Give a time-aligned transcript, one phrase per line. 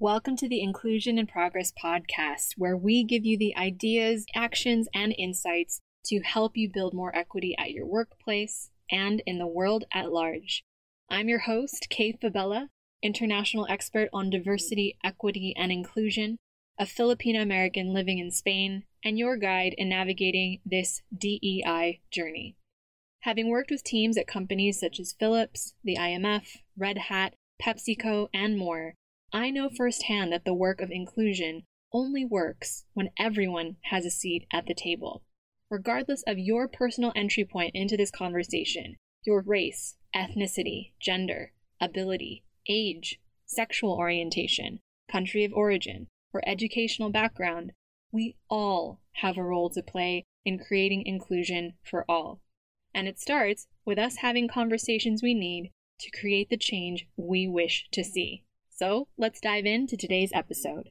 [0.00, 5.14] Welcome to the Inclusion in Progress podcast, where we give you the ideas, actions, and
[5.16, 10.10] insights to help you build more equity at your workplace and in the world at
[10.10, 10.64] large.
[11.08, 12.70] I'm your host, Kay Fabella,
[13.04, 16.38] international expert on diversity, equity, and inclusion,
[16.76, 22.56] a Filipino American living in Spain, and your guide in navigating this DEI journey.
[23.20, 28.58] Having worked with teams at companies such as Philips, the IMF, Red Hat, PepsiCo, and
[28.58, 28.94] more,
[29.36, 34.46] I know firsthand that the work of inclusion only works when everyone has a seat
[34.52, 35.24] at the table.
[35.68, 38.94] Regardless of your personal entry point into this conversation,
[39.26, 44.78] your race, ethnicity, gender, ability, age, sexual orientation,
[45.10, 47.72] country of origin, or educational background,
[48.12, 52.40] we all have a role to play in creating inclusion for all.
[52.94, 57.88] And it starts with us having conversations we need to create the change we wish
[57.90, 58.44] to see.
[58.76, 60.90] So let's dive into today's episode.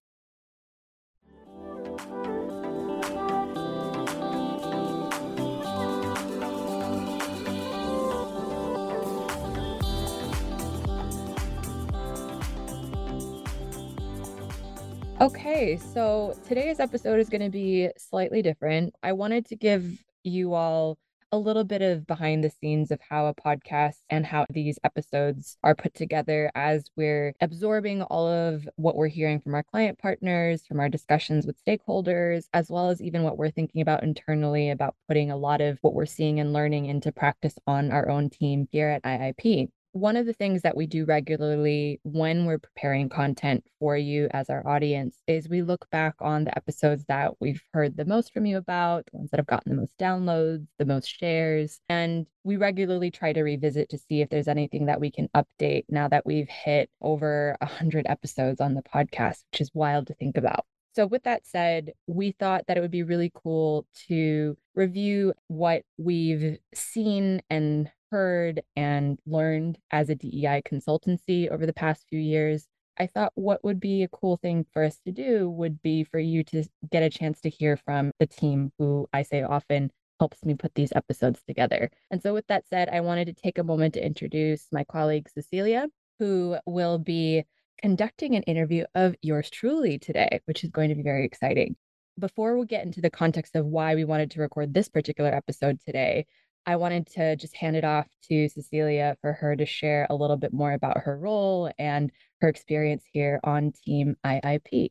[15.20, 18.96] Okay, so today's episode is going to be slightly different.
[19.04, 20.98] I wanted to give you all
[21.34, 25.58] a little bit of behind the scenes of how a podcast and how these episodes
[25.64, 30.64] are put together as we're absorbing all of what we're hearing from our client partners,
[30.68, 34.96] from our discussions with stakeholders, as well as even what we're thinking about internally about
[35.08, 38.68] putting a lot of what we're seeing and learning into practice on our own team
[38.72, 43.64] here at IIP one of the things that we do regularly when we're preparing content
[43.80, 47.96] for you as our audience is we look back on the episodes that we've heard
[47.96, 51.08] the most from you about, the ones that have gotten the most downloads, the most
[51.08, 51.80] shares.
[51.90, 55.86] And we regularly try to revisit to see if there's anything that we can update
[55.90, 60.38] now that we've hit over 100 episodes on the podcast, which is wild to think
[60.38, 60.66] about.
[60.96, 65.84] So, with that said, we thought that it would be really cool to review what
[65.98, 72.68] we've seen and heard and learned as a DEI consultancy over the past few years,
[73.00, 76.20] I thought what would be a cool thing for us to do would be for
[76.20, 80.46] you to get a chance to hear from the team who I say often helps
[80.46, 81.90] me put these episodes together.
[82.12, 85.28] And so, with that said, I wanted to take a moment to introduce my colleague
[85.34, 85.88] Cecilia,
[86.20, 87.46] who will be
[87.82, 91.76] conducting an interview of yours truly today, which is going to be very exciting.
[92.20, 95.80] Before we get into the context of why we wanted to record this particular episode
[95.84, 96.28] today,
[96.66, 100.38] I wanted to just hand it off to Cecilia for her to share a little
[100.38, 104.90] bit more about her role and her experience here on Team IIP.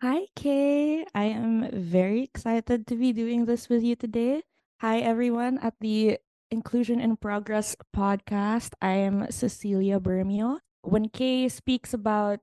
[0.00, 1.04] Hi, Kay.
[1.14, 4.42] I am very excited to be doing this with you today.
[4.80, 6.18] Hi, everyone at the
[6.50, 8.72] Inclusion in Progress podcast.
[8.82, 10.58] I am Cecilia Bermio.
[10.82, 12.40] When Kay speaks about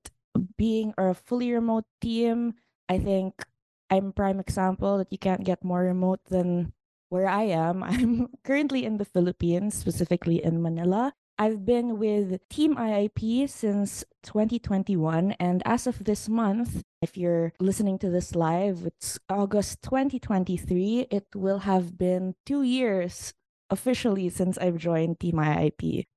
[0.57, 2.53] being a fully remote team,
[2.87, 3.45] I think
[3.89, 6.73] I'm prime example that you can't get more remote than
[7.09, 7.83] where I am.
[7.91, 11.13] I'm currently in the Philippines, specifically in Manila.
[11.37, 15.31] I've been with Team IIP since 2021.
[15.39, 21.07] And as of this month, if you're listening to this live, it's August 2023.
[21.09, 23.33] It will have been two years
[23.69, 26.07] officially since I've joined Team IIP.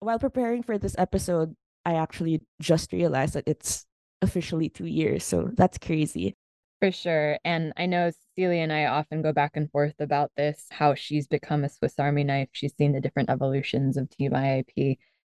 [0.00, 3.86] While preparing for this episode, I actually just realized that it's
[4.22, 5.22] officially two years.
[5.22, 6.34] So that's crazy.
[6.84, 7.38] For sure.
[7.46, 11.26] And I know Celia and I often go back and forth about this how she's
[11.26, 12.50] become a Swiss Army knife.
[12.52, 14.32] She's seen the different evolutions of Team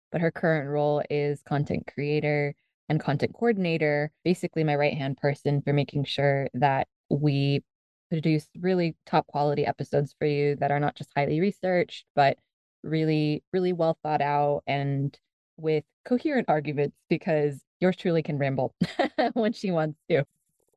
[0.09, 2.55] but her current role is content creator
[2.87, 7.61] and content coordinator, basically my right hand person for making sure that we
[8.09, 12.37] produce really top quality episodes for you that are not just highly researched, but
[12.83, 15.19] really, really well thought out and
[15.57, 18.73] with coherent arguments because yours truly can ramble
[19.33, 20.23] when she wants to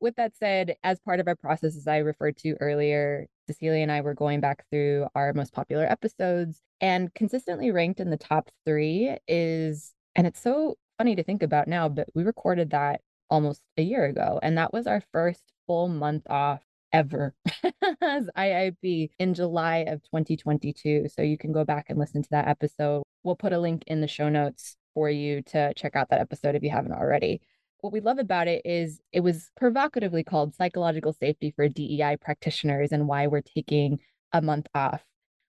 [0.03, 3.93] with that said, as part of our process, as I referred to earlier, Cecilia and
[3.93, 8.51] I were going back through our most popular episodes and consistently ranked in the top
[8.67, 13.63] three is, and it's so funny to think about now, but we recorded that almost
[13.79, 14.39] a year ago.
[14.43, 16.63] And that was our first full month off
[16.93, 17.35] ever
[18.03, 21.09] as IIP in July of 2022.
[21.09, 23.03] So you can go back and listen to that episode.
[23.23, 26.55] We'll put a link in the show notes for you to check out that episode
[26.55, 27.41] if you haven't already
[27.83, 32.93] what we love about it is it was provocatively called psychological safety for DEI practitioners
[32.93, 33.99] and why we're taking
[34.33, 35.05] a month off.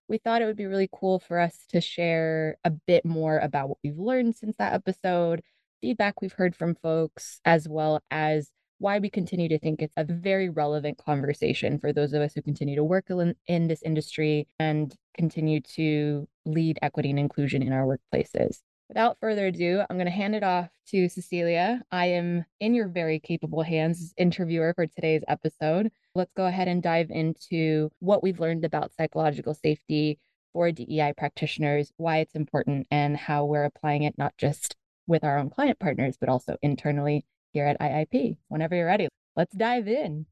[0.08, 3.68] We thought it would be really cool for us to share a bit more about
[3.68, 5.42] what we've learned since that episode,
[5.80, 10.04] feedback we've heard from folks, as well as why we continue to think it's a
[10.04, 14.48] very relevant conversation for those of us who continue to work in, in this industry
[14.58, 18.58] and continue to lead equity and inclusion in our workplaces.
[18.88, 21.82] Without further ado, I'm going to hand it off to Cecilia.
[21.90, 25.90] I am in your very capable hands, interviewer for today's episode.
[26.14, 30.18] Let's go ahead and dive into what we've learned about psychological safety
[30.52, 34.76] for DEI practitioners, why it's important, and how we're applying it not just
[35.06, 38.36] with our own client partners, but also internally here at IIP.
[38.48, 40.26] Whenever you're ready, let's dive in.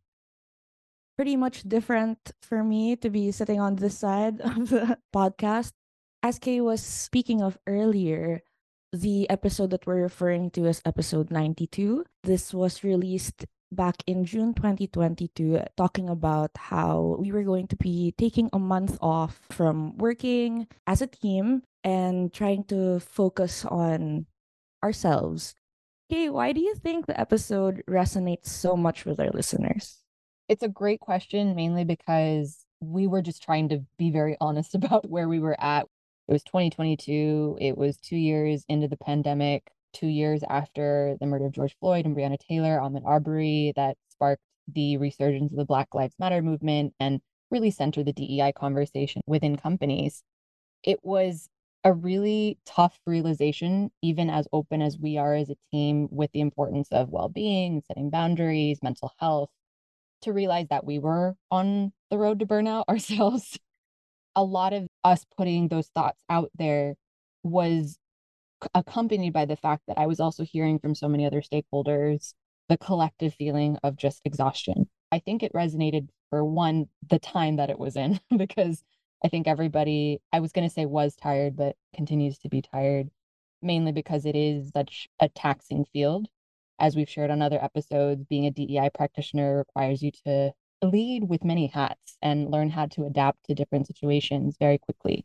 [1.16, 5.72] Pretty much different for me to be sitting on this side of the podcast
[6.22, 8.42] as Kay was speaking of earlier,
[8.92, 14.54] the episode that we're referring to as episode 92, this was released back in June
[14.54, 20.68] 2022, talking about how we were going to be taking a month off from working
[20.86, 24.26] as a team and trying to focus on
[24.84, 25.54] ourselves.
[26.08, 29.98] Kay, why do you think the episode resonates so much with our listeners?
[30.48, 35.08] It's a great question, mainly because we were just trying to be very honest about
[35.08, 35.88] where we were at
[36.28, 37.58] it was 2022.
[37.60, 42.06] It was two years into the pandemic, two years after the murder of George Floyd
[42.06, 44.42] and Breonna Taylor, Ahmaud Arbery, that sparked
[44.72, 47.20] the resurgence of the Black Lives Matter movement and
[47.50, 50.22] really centered the DEI conversation within companies.
[50.84, 51.48] It was
[51.84, 56.40] a really tough realization, even as open as we are as a team with the
[56.40, 59.50] importance of well being, setting boundaries, mental health,
[60.22, 63.58] to realize that we were on the road to burnout ourselves
[64.34, 66.94] a lot of us putting those thoughts out there
[67.42, 67.98] was
[68.74, 72.34] accompanied by the fact that I was also hearing from so many other stakeholders
[72.68, 74.88] the collective feeling of just exhaustion.
[75.10, 78.82] I think it resonated for one, the time that it was in, because
[79.24, 83.10] I think everybody, I was going to say was tired, but continues to be tired,
[83.60, 86.28] mainly because it is such a taxing field.
[86.78, 90.52] As we've shared on other episodes, being a DEI practitioner requires you to
[90.82, 95.24] lead with many hats and learn how to adapt to different situations very quickly.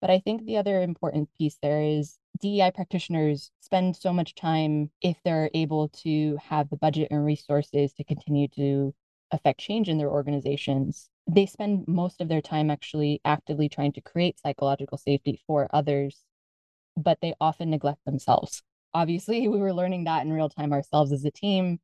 [0.00, 4.90] But I think the other important piece there is DEI practitioners spend so much time
[5.00, 8.94] if they're able to have the budget and resources to continue to
[9.30, 11.08] affect change in their organizations.
[11.30, 16.24] They spend most of their time actually actively trying to create psychological safety for others,
[16.96, 18.62] but they often neglect themselves.
[18.92, 21.78] Obviously, we were learning that in real time ourselves as a team.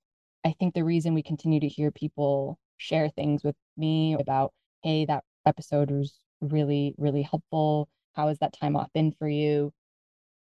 [0.44, 4.52] I think the reason we continue to hear people share things with me about,
[4.82, 7.88] hey, that episode was really, really helpful.
[8.14, 9.72] How has that time off been for you?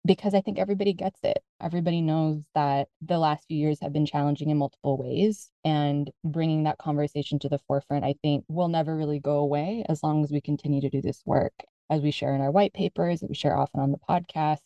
[0.04, 1.44] Because I think everybody gets it.
[1.62, 5.52] Everybody knows that the last few years have been challenging in multiple ways.
[5.64, 10.02] And bringing that conversation to the forefront, I think, will never really go away as
[10.02, 11.54] long as we continue to do this work.
[11.90, 14.62] As we share in our white papers, that we share often on the podcast,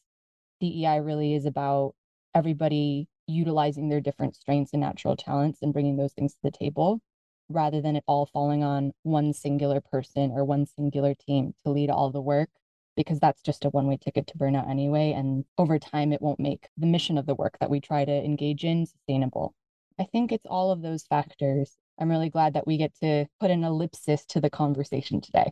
[0.61, 1.95] DEI really is about
[2.33, 7.01] everybody utilizing their different strengths and natural talents and bringing those things to the table
[7.49, 11.89] rather than it all falling on one singular person or one singular team to lead
[11.89, 12.49] all the work
[12.95, 15.11] because that's just a one way ticket to burnout anyway.
[15.11, 18.11] And over time, it won't make the mission of the work that we try to
[18.11, 19.53] engage in sustainable.
[19.99, 21.77] I think it's all of those factors.
[21.99, 25.51] I'm really glad that we get to put an ellipsis to the conversation today.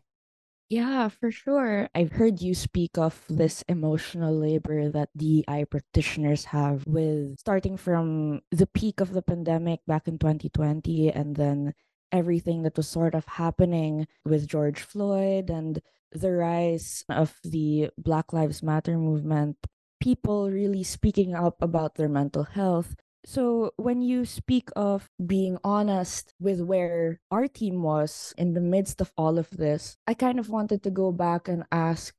[0.74, 1.88] Yeah, for sure.
[1.94, 8.42] I've heard you speak of this emotional labor that DEI practitioners have with starting from
[8.50, 11.76] the peak of the pandemic back in 2020 and then
[12.12, 15.80] everything that was sort of happening with George Floyd and
[16.12, 19.58] the rise of the Black Lives Matter movement.
[20.02, 26.34] People really speaking up about their mental health so, when you speak of being honest
[26.40, 30.50] with where our team was in the midst of all of this, I kind of
[30.50, 32.14] wanted to go back and ask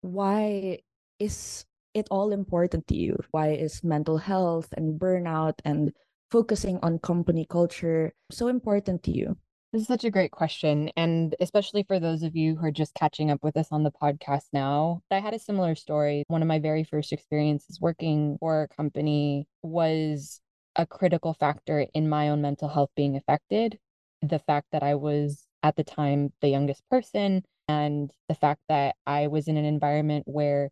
[0.00, 0.80] why
[1.18, 3.18] is it all important to you?
[3.32, 5.92] Why is mental health and burnout and
[6.30, 9.36] focusing on company culture so important to you?
[9.72, 10.90] This is such a great question.
[10.96, 13.90] And especially for those of you who are just catching up with us on the
[13.90, 16.24] podcast now, I had a similar story.
[16.28, 20.40] One of my very first experiences working for a company was
[20.76, 23.78] a critical factor in my own mental health being affected.
[24.22, 28.96] The fact that I was at the time the youngest person, and the fact that
[29.06, 30.70] I was in an environment where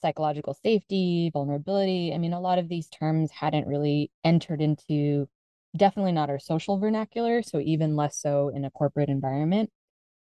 [0.00, 5.28] psychological safety, vulnerability, I mean, a lot of these terms hadn't really entered into
[5.76, 7.42] definitely not our social vernacular.
[7.42, 9.70] So, even less so in a corporate environment.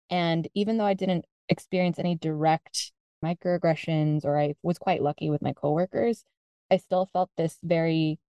[0.10, 2.92] And even though I didn't experience any direct
[3.24, 6.24] microaggressions or I was quite lucky with my coworkers,
[6.70, 8.20] I still felt this very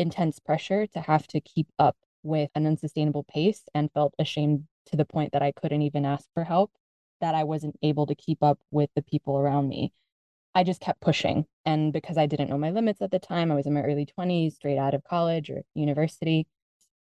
[0.00, 4.96] intense pressure to have to keep up with an unsustainable pace and felt ashamed to
[4.96, 6.72] the point that I couldn't even ask for help,
[7.20, 9.92] that I wasn't able to keep up with the people around me.
[10.54, 11.46] I just kept pushing.
[11.64, 14.06] And because I didn't know my limits at the time, I was in my early
[14.06, 16.46] 20s, straight out of college or university.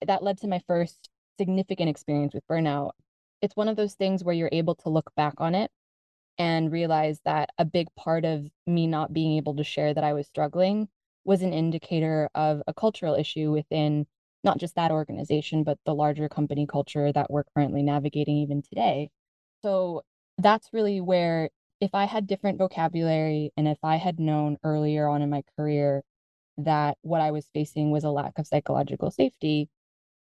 [0.07, 2.91] That led to my first significant experience with burnout.
[3.41, 5.71] It's one of those things where you're able to look back on it
[6.37, 10.13] and realize that a big part of me not being able to share that I
[10.13, 10.89] was struggling
[11.25, 14.07] was an indicator of a cultural issue within
[14.43, 19.11] not just that organization, but the larger company culture that we're currently navigating even today.
[19.63, 20.03] So
[20.39, 21.51] that's really where,
[21.81, 26.03] if I had different vocabulary and if I had known earlier on in my career
[26.59, 29.69] that what I was facing was a lack of psychological safety,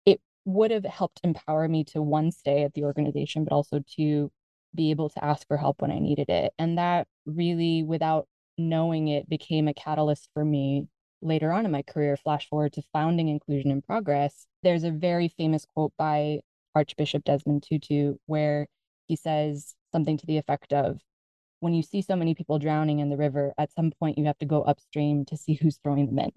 [0.04, 4.30] it would have helped empower me to one, stay at the organization, but also to
[4.74, 6.52] be able to ask for help when I needed it.
[6.58, 8.28] And that really, without
[8.58, 10.88] knowing it, became a catalyst for me
[11.22, 12.16] later on in my career.
[12.16, 14.46] Flash forward to founding Inclusion in Progress.
[14.62, 16.40] There's a very famous quote by
[16.74, 18.66] Archbishop Desmond Tutu where
[19.06, 21.00] he says something to the effect of,
[21.60, 24.38] when you see so many people drowning in the river, at some point you have
[24.38, 26.30] to go upstream to see who's throwing them in.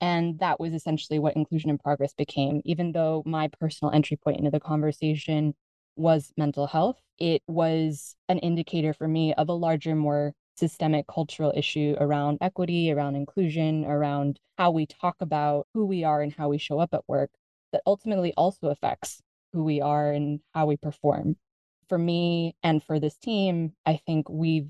[0.00, 2.62] And that was essentially what Inclusion in Progress became.
[2.64, 5.54] Even though my personal entry point into the conversation
[5.94, 11.52] was mental health, it was an indicator for me of a larger, more systemic cultural
[11.56, 16.48] issue around equity, around inclusion, around how we talk about who we are and how
[16.50, 17.30] we show up at work
[17.72, 19.20] that ultimately also affects
[19.52, 21.36] who we are and how we perform.
[21.88, 24.68] For me and for this team, I think we've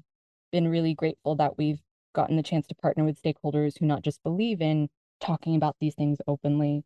[0.52, 1.80] been really grateful that we've
[2.14, 4.88] gotten the chance to partner with stakeholders who not just believe in
[5.20, 6.82] talking about these things openly,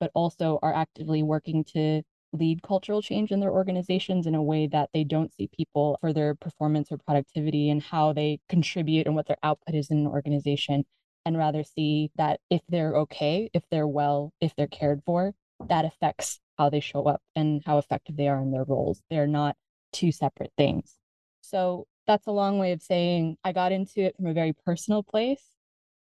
[0.00, 4.66] but also are actively working to lead cultural change in their organizations in a way
[4.66, 9.14] that they don't see people for their performance or productivity and how they contribute and
[9.14, 10.84] what their output is in an organization,
[11.24, 15.34] and rather see that if they're okay, if they're well, if they're cared for,
[15.68, 19.02] that affects how they show up and how effective they are in their roles.
[19.10, 19.56] They're not
[19.92, 20.96] two separate things.
[21.40, 25.02] So that's a long way of saying I got into it from a very personal
[25.02, 25.42] place.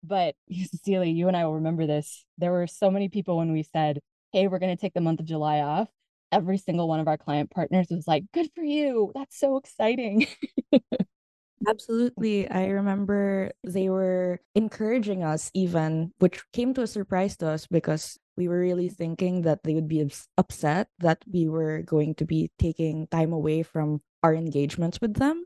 [0.03, 2.25] But Cecilia, you and I will remember this.
[2.37, 3.99] There were so many people when we said,
[4.31, 5.89] hey, we're going to take the month of July off
[6.35, 9.11] every single one of our client partners was like, good for you.
[9.15, 10.27] That's so exciting.
[11.67, 12.49] Absolutely.
[12.51, 18.19] I remember they were encouraging us, even, which came to a surprise to us because
[18.35, 22.51] we were really thinking that they would be upset that we were going to be
[22.59, 25.45] taking time away from our engagements with them.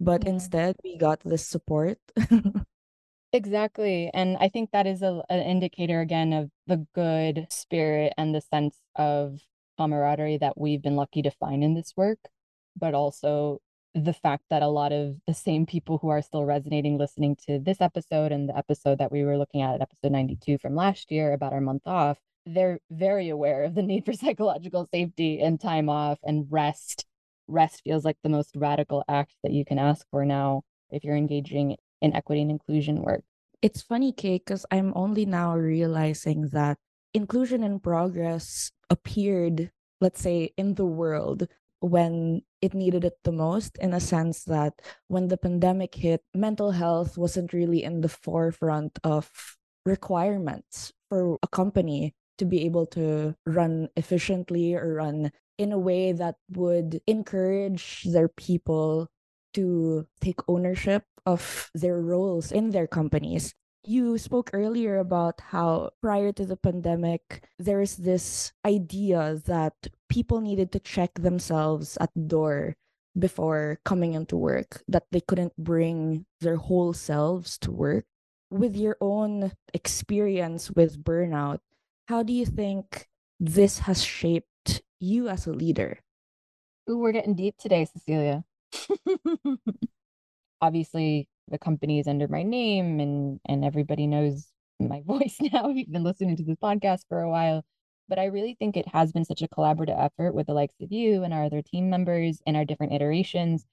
[0.00, 0.30] But yeah.
[0.30, 1.98] instead, we got this support.
[3.32, 4.10] exactly.
[4.14, 8.40] And I think that is a, an indicator, again, of the good spirit and the
[8.40, 9.40] sense of
[9.78, 12.18] camaraderie that we've been lucky to find in this work,
[12.76, 13.60] but also
[13.94, 17.58] the fact that a lot of the same people who are still resonating listening to
[17.58, 21.10] this episode and the episode that we were looking at, at episode 92 from last
[21.10, 25.60] year about our month off, they're very aware of the need for psychological safety and
[25.60, 27.06] time off and rest.
[27.46, 31.16] Rest feels like the most radical act that you can ask for now if you're
[31.16, 33.22] engaging in equity and inclusion work.
[33.60, 36.78] It's funny, Kate, because I'm only now realizing that
[37.18, 39.70] inclusion in progress appeared,
[40.00, 41.48] let's say, in the world
[41.80, 44.74] when it needed it the most, in a sense that
[45.08, 49.30] when the pandemic hit, mental health wasn't really in the forefront of
[49.84, 56.12] requirements for a company to be able to run efficiently or run in a way
[56.12, 59.08] that would encourage their people
[59.54, 63.54] to take ownership of their roles in their companies
[63.84, 69.74] you spoke earlier about how prior to the pandemic, there's this idea that
[70.08, 72.76] people needed to check themselves at the door
[73.18, 78.04] before coming into work, that they couldn't bring their whole selves to work.
[78.50, 81.58] With your own experience with burnout,
[82.08, 83.06] how do you think
[83.38, 85.98] this has shaped you as a leader?
[86.88, 88.44] Ooh, we're getting deep today, Cecilia.
[90.60, 94.50] Obviously, the company is under my name and and everybody knows
[94.80, 95.68] my voice now.
[95.68, 97.64] You've been listening to this podcast for a while.
[98.08, 100.90] But I really think it has been such a collaborative effort with the likes of
[100.90, 103.66] you and our other team members in our different iterations.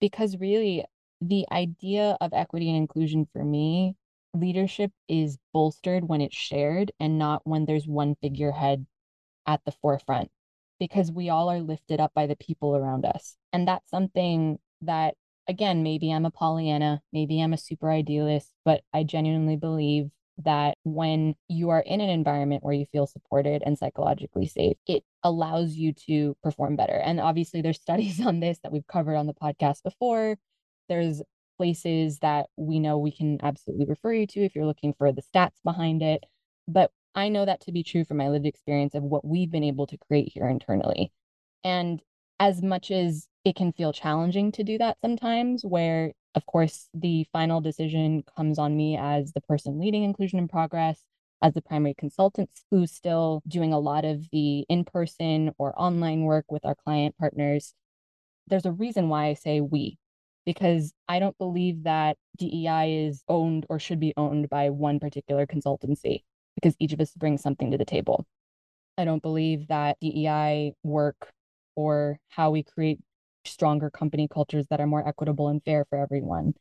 [0.00, 0.84] Because really,
[1.22, 3.96] the idea of equity and inclusion for me,
[4.34, 8.86] leadership is bolstered when it's shared and not when there's one figurehead
[9.46, 10.30] at the forefront.
[10.78, 13.36] Because we all are lifted up by the people around us.
[13.52, 15.14] And that's something that
[15.48, 20.10] again, maybe I'm a Pollyanna, maybe I'm a super idealist, but I genuinely believe
[20.44, 25.04] that when you are in an environment where you feel supported and psychologically safe, it
[25.22, 26.94] allows you to perform better.
[26.94, 30.36] And obviously, there's studies on this that we've covered on the podcast before.
[30.88, 31.22] There's
[31.58, 35.22] places that we know we can absolutely refer you to if you're looking for the
[35.22, 36.24] stats behind it.
[36.66, 39.64] But I know that to be true from my lived experience of what we've been
[39.64, 41.12] able to create here internally.
[41.64, 42.00] And
[42.40, 47.26] as much as it can feel challenging to do that sometimes, where, of course, the
[47.32, 51.04] final decision comes on me as the person leading Inclusion in Progress,
[51.42, 56.22] as the primary consultant who's still doing a lot of the in person or online
[56.24, 57.74] work with our client partners.
[58.48, 59.98] There's a reason why I say we.
[60.46, 65.46] because I don't believe that DEI is owned or should be owned by one particular
[65.46, 68.26] consultancy because each of us brings something to the table.
[68.98, 71.32] I don't believe that DEI work
[71.74, 73.00] or how we create
[73.44, 76.54] stronger company cultures that are more equitable and fair for everyone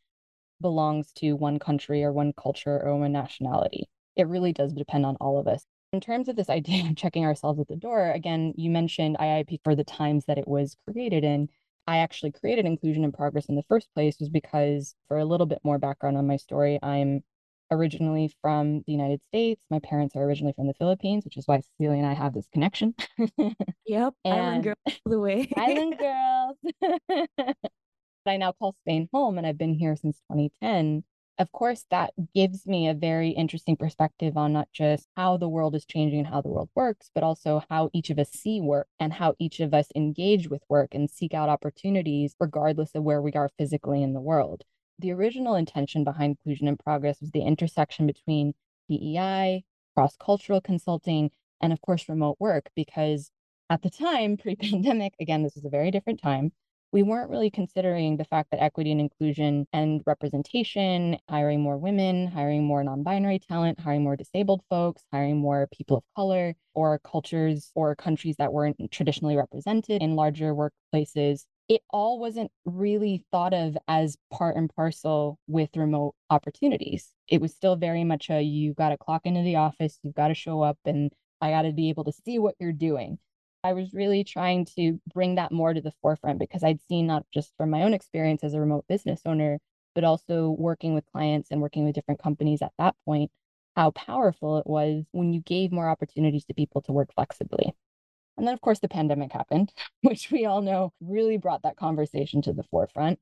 [0.61, 3.87] belongs to one country or one culture or one nationality.
[4.15, 5.65] It really does depend on all of us.
[5.93, 9.59] In terms of this idea of checking ourselves at the door, again, you mentioned IIP
[9.63, 11.49] for the times that it was created in.
[11.87, 15.47] I actually created Inclusion in Progress in the first place was because, for a little
[15.47, 17.23] bit more background on my story, I'm
[17.71, 19.61] originally from the United States.
[19.69, 22.47] My parents are originally from the Philippines, which is why Cecilia and I have this
[22.53, 22.93] connection.
[23.85, 25.51] yep, island girls the way.
[25.55, 26.57] island girls.
[28.25, 31.03] I now call Spain home, and I've been here since 2010.
[31.39, 35.73] Of course, that gives me a very interesting perspective on not just how the world
[35.73, 38.87] is changing and how the world works, but also how each of us see work
[38.99, 43.21] and how each of us engage with work and seek out opportunities, regardless of where
[43.21, 44.65] we are physically in the world
[44.99, 48.53] the original intention behind Inclusion in Progress was the intersection between
[48.89, 49.63] DEI,
[49.95, 53.31] cross cultural consulting, and of course, remote work, because
[53.69, 56.51] at the time, pre pandemic, again, this was a very different time,
[56.91, 62.27] we weren't really considering the fact that equity and inclusion and representation, hiring more women,
[62.27, 66.99] hiring more non binary talent, hiring more disabled folks, hiring more people of color, or
[66.99, 73.53] cultures or countries that weren't traditionally represented in larger workplaces it all wasn't really thought
[73.53, 77.13] of as part and parcel with remote opportunities.
[77.27, 80.29] It was still very much a you got to clock into the office, you've got
[80.29, 83.19] to show up, and I got to be able to see what you're doing.
[83.63, 87.25] I was really trying to bring that more to the forefront because I'd seen not
[87.31, 89.59] just from my own experience as a remote business owner,
[89.93, 93.31] but also working with clients and working with different companies at that point,
[93.75, 97.75] how powerful it was when you gave more opportunities to people to work flexibly.
[98.39, 102.41] And then, of course, the pandemic happened, which we all know really brought that conversation
[102.43, 103.19] to the forefront.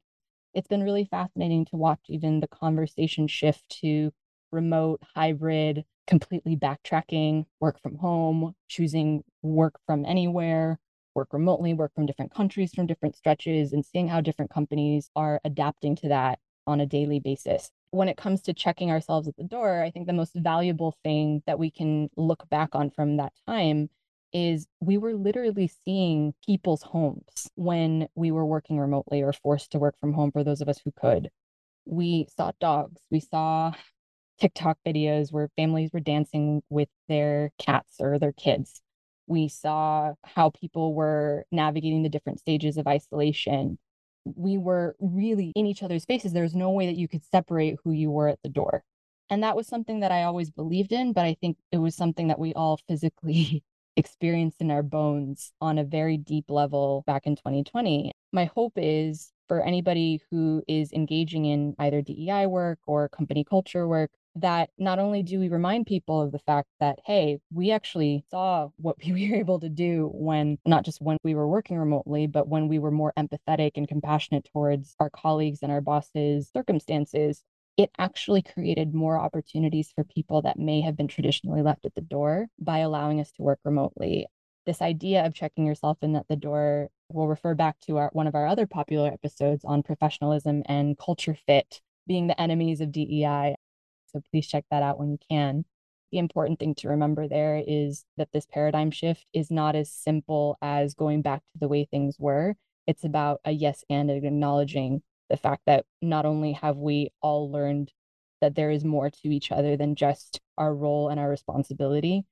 [0.53, 4.11] It's been really fascinating to watch even the conversation shift to
[4.51, 10.79] remote, hybrid, completely backtracking, work from home, choosing work from anywhere,
[11.15, 15.41] work remotely, work from different countries, from different stretches, and seeing how different companies are
[15.43, 17.71] adapting to that on a daily basis.
[17.89, 21.41] When it comes to checking ourselves at the door, I think the most valuable thing
[21.47, 23.89] that we can look back on from that time
[24.37, 29.79] is we were literally seeing people's homes when we were working remotely or forced to
[29.79, 31.29] work from home for those of us who could.
[31.85, 33.71] We saw dogs, we saw
[34.39, 38.81] TikTok videos where families were dancing with their cats or their kids.
[39.25, 43.79] We saw how people were navigating the different stages of isolation.
[44.23, 46.33] We were really in each other's faces.
[46.33, 48.83] There was no way that you could separate who you were at the door.
[49.31, 52.27] And that was something that I always believed in, but I think it was something
[52.27, 53.63] that we all physically
[53.97, 58.11] experienced in our bones on a very deep level back in 2020.
[58.31, 63.87] My hope is for anybody who is engaging in either DEI work or company culture
[63.87, 68.23] work that not only do we remind people of the fact that, hey, we actually
[68.29, 72.27] saw what we were able to do when not just when we were working remotely,
[72.27, 77.43] but when we were more empathetic and compassionate towards our colleagues and our bosses' circumstances,
[77.77, 82.01] it actually created more opportunities for people that may have been traditionally left at the
[82.01, 84.25] door by allowing us to work remotely.
[84.65, 88.27] This idea of checking yourself in at the door will refer back to our, one
[88.27, 93.55] of our other popular episodes on professionalism and culture fit being the enemies of DEI.
[94.07, 95.63] So please check that out when you can.
[96.11, 100.57] The important thing to remember there is that this paradigm shift is not as simple
[100.61, 102.55] as going back to the way things were.
[102.87, 107.91] It's about a yes and acknowledging the fact that not only have we all learned
[108.41, 112.25] that there is more to each other than just our role and our responsibility,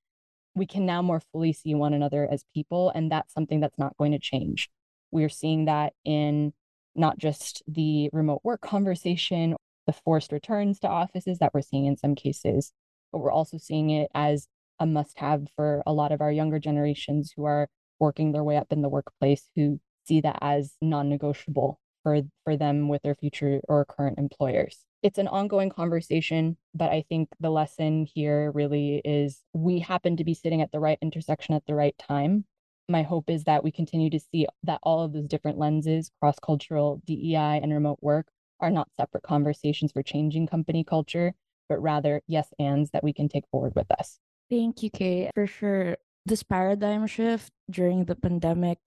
[0.56, 2.92] we can now more fully see one another as people.
[2.96, 4.70] And that's something that's not going to change.
[5.12, 6.54] We're seeing that in
[6.96, 9.56] not just the remote work conversation,
[9.86, 12.72] the forced returns to offices that we're seeing in some cases,
[13.12, 14.48] but we're also seeing it as
[14.80, 17.68] a must have for a lot of our younger generations who are
[18.00, 22.56] working their way up in the workplace who see that as non negotiable for for
[22.56, 24.86] them with their future or current employers.
[25.02, 30.24] It's an ongoing conversation but i think the lesson here really is we happen to
[30.24, 32.46] be sitting at the right intersection at the right time.
[32.88, 36.38] My hope is that we continue to see that all of those different lenses cross
[36.40, 38.28] cultural DEI and remote work
[38.60, 41.34] are not separate conversations for changing company culture
[41.68, 44.20] but rather yes ands that we can take forward with us.
[44.52, 45.98] Thank you kay for sure.
[46.28, 48.80] This paradigm shift during the pandemic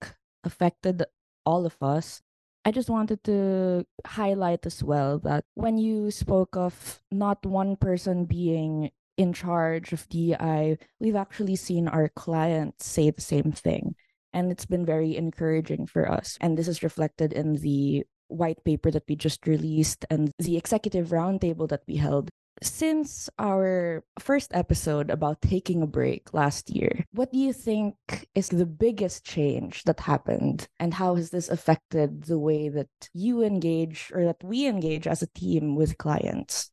[0.45, 1.03] affected
[1.45, 2.21] all of us
[2.65, 8.25] I just wanted to highlight as well that when you spoke of not one person
[8.25, 13.95] being in charge of DEI, we've actually seen our clients say the same thing.
[14.33, 16.37] And it's been very encouraging for us.
[16.39, 21.09] And this is reflected in the white paper that we just released and the executive
[21.09, 22.29] roundtable that we held.
[22.61, 27.95] Since our first episode about taking a break last year, what do you think
[28.35, 30.67] is the biggest change that happened?
[30.77, 35.21] And how has this affected the way that you engage or that we engage as
[35.21, 36.71] a team with clients?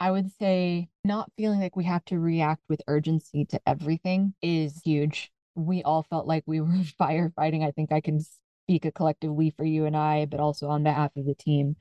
[0.00, 4.80] I would say not feeling like we have to react with urgency to everything is
[4.84, 5.30] huge.
[5.54, 6.68] We all felt like we were
[7.00, 7.64] firefighting.
[7.64, 8.20] I think I can
[8.68, 11.76] speak a collective we for you and I, but also on behalf of the team,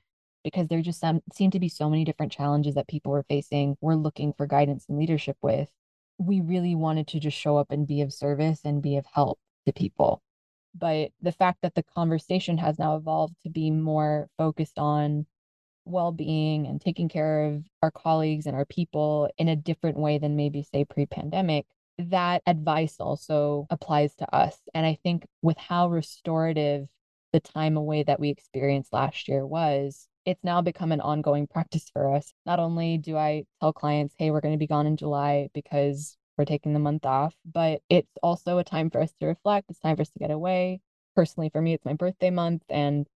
[0.48, 3.76] because there just some, seem to be so many different challenges that people were facing,
[3.82, 5.70] we're looking for guidance and leadership with.
[6.18, 9.40] We really wanted to just show up and be of service and be of help
[9.66, 10.22] to people.
[10.74, 15.26] But the fact that the conversation has now evolved to be more focused on
[15.84, 20.18] well being and taking care of our colleagues and our people in a different way
[20.18, 21.66] than maybe, say, pre pandemic,
[21.98, 24.58] that advice also applies to us.
[24.74, 26.88] And I think with how restorative
[27.34, 31.90] the time away that we experienced last year was, it's now become an ongoing practice
[31.94, 32.34] for us.
[32.46, 36.18] Not only do I tell clients, hey, we're going to be gone in July because
[36.38, 39.68] we're taking the month off, but it's also a time for us to reflect.
[39.70, 40.82] It's time for us to get away.
[41.16, 42.62] Personally, for me, it's my birthday month.
[42.68, 43.08] And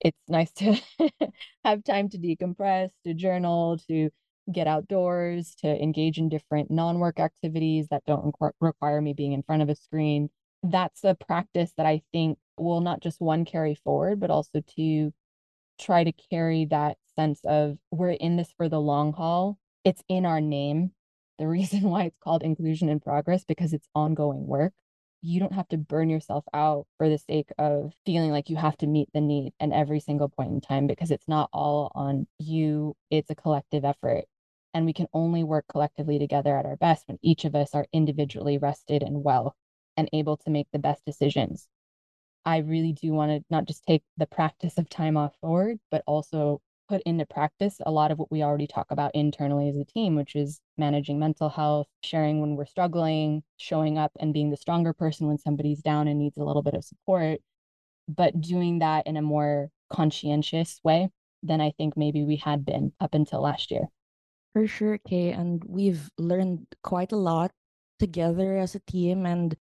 [0.00, 0.80] it's nice to
[1.64, 4.10] have time to decompress, to journal, to
[4.52, 9.42] get outdoors, to engage in different non work activities that don't require me being in
[9.42, 10.30] front of a screen.
[10.62, 15.12] That's a practice that I think will not just one carry forward, but also to
[15.80, 19.58] try to carry that sense of we're in this for the long haul.
[19.84, 20.92] It's in our name.
[21.38, 24.72] The reason why it's called inclusion in progress because it's ongoing work
[25.22, 28.76] you don't have to burn yourself out for the sake of feeling like you have
[28.78, 32.26] to meet the need at every single point in time because it's not all on
[32.38, 34.24] you it's a collective effort
[34.72, 37.86] and we can only work collectively together at our best when each of us are
[37.92, 39.54] individually rested and well
[39.96, 41.68] and able to make the best decisions
[42.44, 46.02] i really do want to not just take the practice of time off forward but
[46.06, 49.84] also put into practice a lot of what we already talk about internally as a
[49.84, 54.56] team, which is managing mental health, sharing when we're struggling, showing up and being the
[54.56, 57.38] stronger person when somebody's down and needs a little bit of support,
[58.08, 61.08] but doing that in a more conscientious way
[61.44, 63.84] than I think maybe we had been up until last year.
[64.52, 65.30] For sure, Kay.
[65.30, 67.52] And we've learned quite a lot
[68.00, 69.56] together as a team and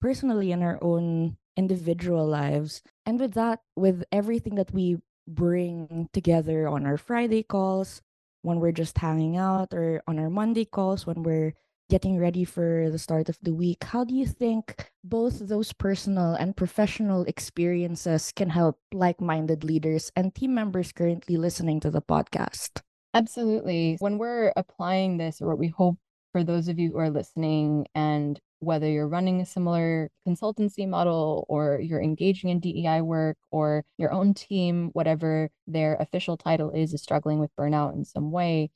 [0.00, 2.82] personally in our own individual lives.
[3.06, 8.02] And with that, with everything that we bring together on our Friday calls
[8.42, 11.54] when we're just hanging out or on our Monday calls when we're
[11.90, 13.84] getting ready for the start of the week.
[13.84, 20.10] How do you think both those personal and professional experiences can help like minded leaders
[20.16, 22.80] and team members currently listening to the podcast?
[23.14, 23.96] Absolutely.
[23.98, 25.98] When we're applying this, or what we hope
[26.32, 31.44] for those of you who are listening and whether you're running a similar consultancy model
[31.48, 36.94] or you're engaging in DEI work or your own team, whatever their official title is,
[36.94, 38.70] is struggling with burnout in some way,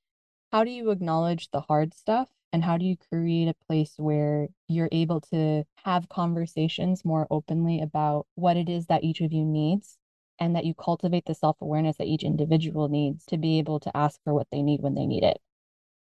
[0.51, 2.29] how do you acknowledge the hard stuff?
[2.53, 7.81] And how do you create a place where you're able to have conversations more openly
[7.81, 9.99] about what it is that each of you needs
[10.41, 13.97] and that you cultivate the self awareness that each individual needs to be able to
[13.97, 15.39] ask for what they need when they need it?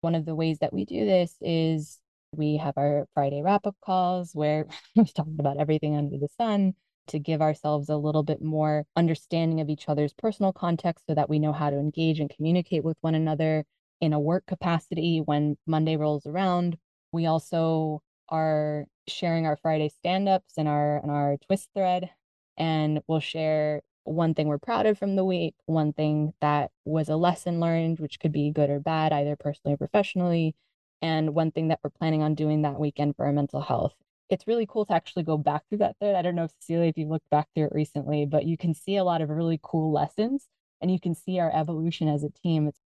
[0.03, 1.99] One of the ways that we do this is
[2.33, 4.67] we have our Friday wrap up calls where
[4.97, 6.75] we've talked about everything under the sun
[7.09, 11.29] to give ourselves a little bit more understanding of each other's personal context so that
[11.29, 13.65] we know how to engage and communicate with one another
[14.01, 16.79] in a work capacity when Monday rolls around.
[17.13, 22.11] We also are sharing our Friday stand-ups and our in our twist thread
[22.57, 27.09] and we'll share one thing we're proud of from the week, one thing that was
[27.09, 30.55] a lesson learned, which could be good or bad, either personally or professionally,
[31.03, 33.95] and one thing that we're planning on doing that weekend for our mental health.
[34.31, 36.15] It's really cool to actually go back through that thread.
[36.15, 38.97] I don't know, Cecilia, if you've looked back through it recently, but you can see
[38.97, 40.47] a lot of really cool lessons
[40.81, 42.69] and you can see our evolution as a team.
[42.69, 42.81] It's,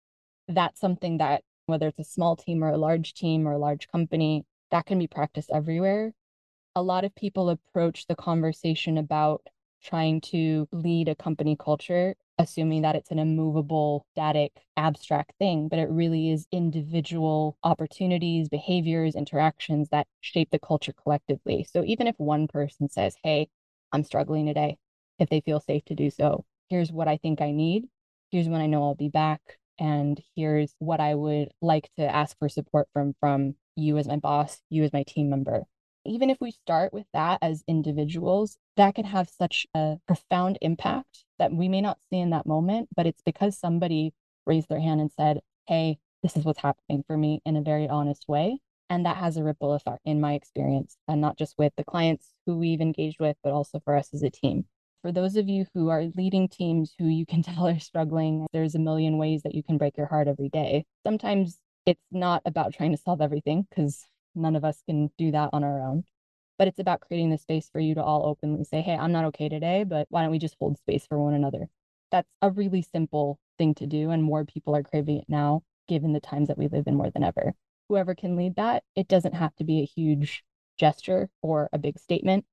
[0.48, 3.88] that's something that, whether it's a small team or a large team or a large
[3.90, 6.14] company, that can be practiced everywhere.
[6.76, 9.46] A lot of people approach the conversation about
[9.84, 15.80] trying to lead a company culture assuming that it's an immovable, static, abstract thing, but
[15.80, 21.66] it really is individual opportunities, behaviors, interactions that shape the culture collectively.
[21.70, 23.48] So even if one person says, Hey,
[23.92, 24.78] I'm struggling today,
[25.20, 27.86] if they feel safe to do so, here's what I think I need.
[28.32, 29.42] Here's when I know I'll be back.
[29.80, 34.16] And here's what I would like to ask for support from from you as my
[34.16, 35.66] boss, you as my team member
[36.06, 41.26] even if we start with that as individuals, that can have such a profound impact
[41.40, 44.14] that we may not see in that moment, but it's because somebody
[44.46, 47.88] raised their hand and said, Hey, this is what's happening for me in a very
[47.88, 48.60] honest way.
[48.90, 52.34] And that has a ripple effect in my experience, and not just with the clients
[52.46, 54.66] who we've engaged with, but also for us as a team.
[55.02, 58.76] for those of you who are leading teams who you can tell are struggling, there's
[58.76, 60.86] a million ways that you can break your heart every day.
[61.06, 64.06] Sometimes it's not about trying to solve everything because
[64.36, 66.04] none of us can do that on our own.
[66.58, 69.26] But it's about creating the space for you to all openly say, hey, I'm not
[69.26, 71.68] okay today, but why don't we just hold space for one another?
[72.12, 74.12] That's a really simple thing to do.
[74.12, 77.10] And more people are craving it now, given the times that we live in more
[77.10, 77.54] than ever.
[77.90, 80.44] Whoever can lead that, it doesn't have to be a huge
[80.78, 82.46] gesture or a big statement.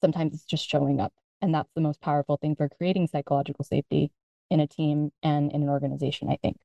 [0.00, 1.12] Sometimes it's just showing up.
[1.40, 4.10] And that's the most powerful thing for creating psychological safety
[4.50, 6.58] in a team and in an organization, I think.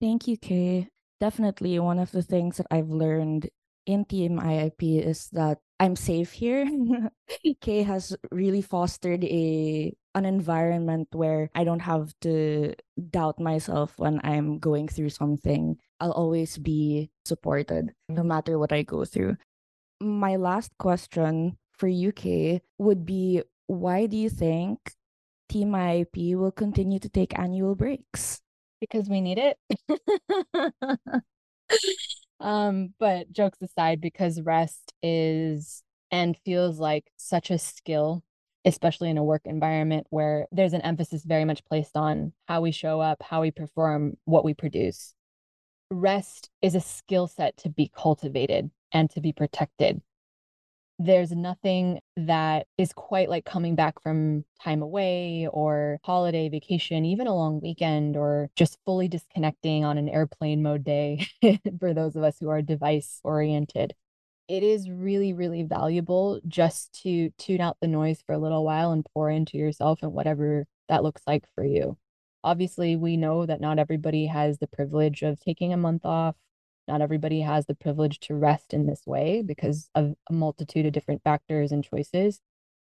[0.00, 0.88] Thank you, Kay.
[1.18, 3.48] Definitely one of the things that I've learned
[3.86, 6.66] in Team IIP is that I'm safe here.
[7.60, 12.74] Kay has really fostered a an environment where I don't have to
[13.10, 15.76] doubt myself when I'm going through something.
[16.00, 19.36] I'll always be supported no matter what I go through.
[20.00, 24.78] My last question for you Kay would be why do you think
[25.48, 28.40] Team IIP will continue to take annual breaks?
[28.80, 29.56] Because we need it.
[32.40, 38.22] um, but jokes aside, because rest is and feels like such a skill,
[38.64, 42.70] especially in a work environment where there's an emphasis very much placed on how we
[42.70, 45.14] show up, how we perform, what we produce.
[45.90, 50.00] Rest is a skill set to be cultivated and to be protected
[50.98, 57.26] there's nothing that is quite like coming back from time away or holiday vacation, even
[57.26, 61.26] a long weekend, or just fully disconnecting on an airplane mode day
[61.78, 63.94] for those of us who are device oriented.
[64.48, 68.92] It is really, really valuable just to tune out the noise for a little while
[68.92, 71.98] and pour into yourself and whatever that looks like for you.
[72.44, 76.36] Obviously, we know that not everybody has the privilege of taking a month off
[76.88, 80.92] not everybody has the privilege to rest in this way because of a multitude of
[80.92, 82.40] different factors and choices.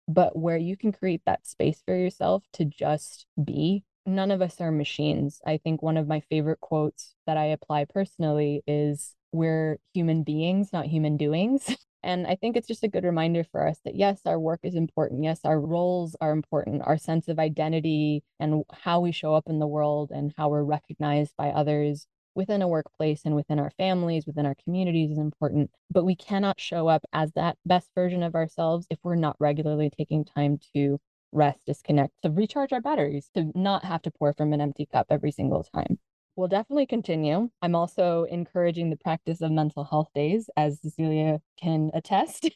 [0.08, 4.60] But where you can create that space for yourself to just be, none of us
[4.60, 5.40] are machines.
[5.46, 10.72] I think one of my favorite quotes that I apply personally is We're human beings,
[10.72, 11.76] not human doings.
[12.02, 14.74] And I think it's just a good reminder for us that yes, our work is
[14.74, 15.22] important.
[15.22, 16.80] Yes, our roles are important.
[16.82, 20.62] Our sense of identity and how we show up in the world and how we're
[20.62, 22.06] recognized by others
[22.40, 25.70] within a workplace and within our families, within our communities is important.
[25.90, 29.90] But we cannot show up as that best version of ourselves if we're not regularly
[29.90, 30.98] taking time to
[31.32, 35.08] rest, disconnect, to recharge our batteries, to not have to pour from an empty cup
[35.10, 35.98] every single time.
[36.34, 37.50] We'll definitely continue.
[37.60, 42.50] I'm also encouraging the practice of mental health days, as Cecilia can attest,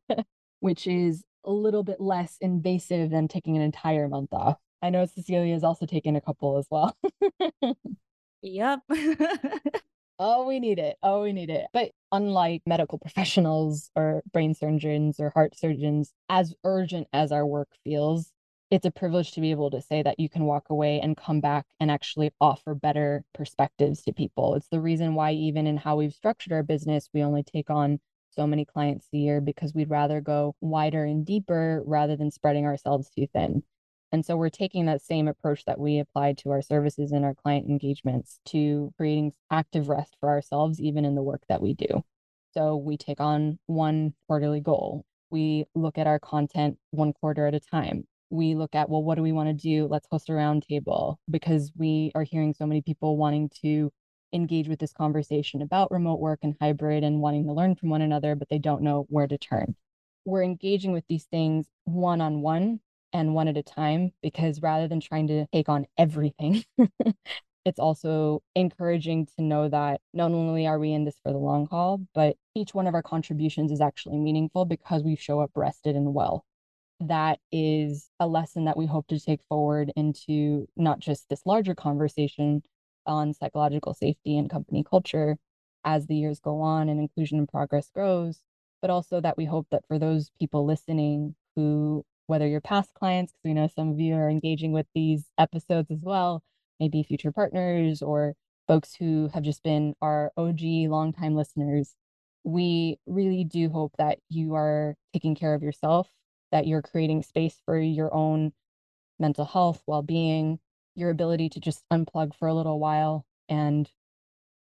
[0.58, 4.58] which is a little bit less invasive than taking an entire month off.
[4.82, 6.96] I know Cecilia has also taken a couple as well.
[8.42, 8.80] Yep.
[10.18, 10.96] oh, we need it.
[11.02, 11.66] Oh, we need it.
[11.72, 17.68] But unlike medical professionals or brain surgeons or heart surgeons, as urgent as our work
[17.84, 18.32] feels,
[18.70, 21.40] it's a privilege to be able to say that you can walk away and come
[21.40, 24.54] back and actually offer better perspectives to people.
[24.54, 27.98] It's the reason why, even in how we've structured our business, we only take on
[28.30, 32.66] so many clients a year because we'd rather go wider and deeper rather than spreading
[32.66, 33.62] ourselves too thin.
[34.10, 37.34] And so we're taking that same approach that we applied to our services and our
[37.34, 42.02] client engagements to creating active rest for ourselves, even in the work that we do.
[42.52, 45.04] So we take on one quarterly goal.
[45.30, 48.06] We look at our content one quarter at a time.
[48.30, 49.86] We look at, well, what do we want to do?
[49.86, 53.90] Let's host a roundtable because we are hearing so many people wanting to
[54.32, 58.02] engage with this conversation about remote work and hybrid and wanting to learn from one
[58.02, 59.74] another, but they don't know where to turn.
[60.24, 62.80] We're engaging with these things one on one
[63.12, 66.64] and one at a time because rather than trying to take on everything,
[67.64, 71.66] it's also encouraging to know that not only are we in this for the long
[71.66, 75.96] haul, but each one of our contributions is actually meaningful because we show up rested
[75.96, 76.44] and well.
[77.00, 81.74] That is a lesson that we hope to take forward into not just this larger
[81.74, 82.62] conversation
[83.06, 85.36] on psychological safety and company culture
[85.84, 88.42] as the years go on and inclusion in progress grows,
[88.82, 93.32] but also that we hope that for those people listening who whether you're past clients,
[93.32, 96.42] because we know some of you are engaging with these episodes as well,
[96.78, 98.34] maybe future partners or
[98.68, 101.94] folks who have just been our OG longtime listeners.
[102.44, 106.08] We really do hope that you are taking care of yourself,
[106.52, 108.52] that you're creating space for your own
[109.18, 110.58] mental health, well being,
[110.94, 113.90] your ability to just unplug for a little while and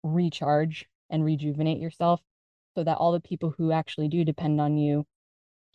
[0.03, 2.21] recharge and rejuvenate yourself
[2.75, 5.03] so that all the people who actually do depend on you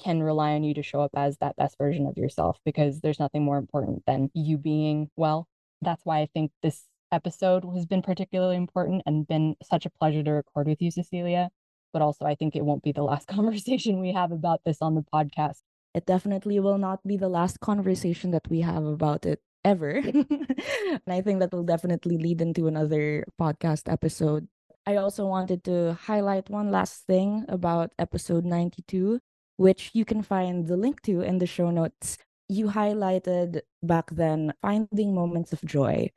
[0.02, 3.20] can rely on you to show up as that best version of yourself because there's
[3.20, 5.46] nothing more important than you being well.
[5.82, 10.22] That's why I think this episode has been particularly important and been such a pleasure
[10.22, 11.50] to record with you, Cecilia.
[11.92, 14.94] But also, I think it won't be the last conversation we have about this on
[14.94, 15.60] the podcast.
[15.94, 19.90] It definitely will not be the last conversation that we have about it ever.
[20.04, 24.46] and I think that will definitely lead into another podcast episode.
[24.86, 29.20] I also wanted to highlight one last thing about episode 92,
[29.60, 32.16] which you can find the link to in the show notes.
[32.48, 36.08] You highlighted back then finding moments of joy.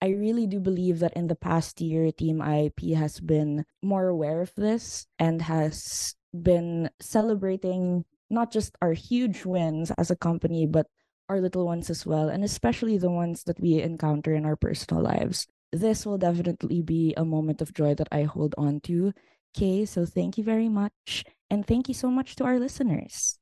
[0.00, 4.40] I really do believe that in the past year, Team IIP has been more aware
[4.40, 10.86] of this and has been celebrating not just our huge wins as a company, but
[11.28, 15.02] our little ones as well, and especially the ones that we encounter in our personal
[15.02, 15.48] lives.
[15.72, 19.12] This will definitely be a moment of joy that I hold on to.
[19.56, 21.24] Okay, so thank you very much.
[21.48, 23.38] And thank you so much to our listeners.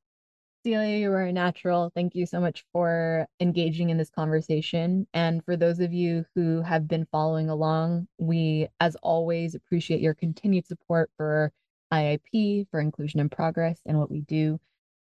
[0.65, 1.91] Celia, you are a natural.
[1.95, 5.07] Thank you so much for engaging in this conversation.
[5.15, 10.15] And for those of you who have been following along, we, as always, appreciate your
[10.15, 11.51] continued support for
[11.93, 14.61] IIP, for Inclusion in Progress, and what we do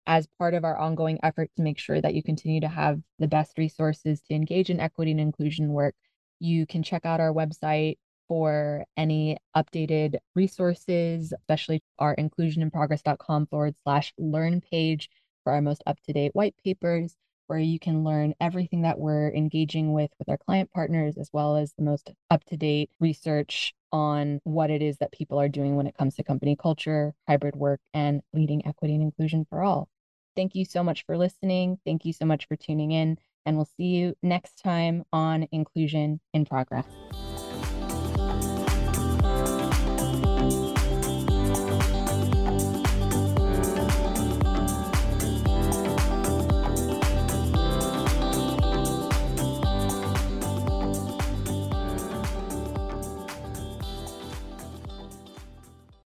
[0.06, 3.28] as part of our ongoing effort to make sure that you continue to have the
[3.28, 5.94] best resources to engage in equity and inclusion work,
[6.38, 7.96] you can check out our website
[8.28, 15.08] for any updated resources, especially our inclusioninprogress.com forward slash learn page
[15.42, 19.32] for our most up to date white papers, where you can learn everything that we're
[19.32, 23.74] engaging with with our client partners, as well as the most up to date research
[23.90, 27.56] on what it is that people are doing when it comes to company culture, hybrid
[27.56, 29.88] work, and leading equity and inclusion for all.
[30.36, 31.78] Thank you so much for listening.
[31.84, 33.18] Thank you so much for tuning in.
[33.44, 36.84] And we'll see you next time on Inclusion in Progress.